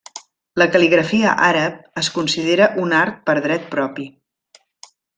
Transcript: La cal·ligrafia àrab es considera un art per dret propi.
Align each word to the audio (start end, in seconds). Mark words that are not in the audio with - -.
La 0.61 0.67
cal·ligrafia 0.75 1.33
àrab 1.49 1.77
es 2.03 2.11
considera 2.17 2.71
un 2.87 2.99
art 3.05 3.23
per 3.31 3.39
dret 3.49 3.71
propi. 3.79 4.11